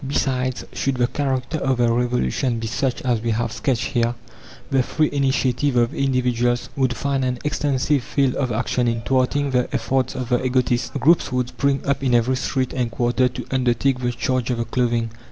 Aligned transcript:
Besides, 0.07 0.65
should 0.73 0.95
the 0.95 1.05
character 1.05 1.59
of 1.59 1.77
the 1.77 1.91
Revolution 1.93 2.57
be 2.57 2.65
such 2.65 3.03
as 3.03 3.21
we 3.21 3.29
have 3.29 3.51
sketched 3.51 3.83
here, 3.93 4.15
the 4.71 4.81
free 4.81 5.11
initiative 5.13 5.75
of 5.75 5.93
individuals 5.93 6.69
would 6.75 6.95
find 6.97 7.23
an 7.23 7.37
extensive 7.43 8.01
field 8.01 8.33
of 8.33 8.51
action 8.51 8.87
in 8.87 9.01
thwarting 9.01 9.51
the 9.51 9.69
efforts 9.71 10.15
of 10.15 10.29
the 10.29 10.43
egotists. 10.43 10.89
Groups 10.99 11.31
would 11.31 11.49
spring 11.49 11.83
up 11.85 12.03
in 12.03 12.15
every 12.15 12.35
street 12.37 12.73
and 12.73 12.89
quarter 12.89 13.27
to 13.29 13.45
undertake 13.51 13.99
the 13.99 14.11
charge 14.11 14.49
of 14.49 14.57
the 14.57 14.65
clothing. 14.65 15.11